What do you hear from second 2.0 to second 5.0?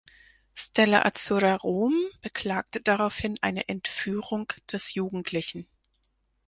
beklagte daraufhin eine „Entführung“ des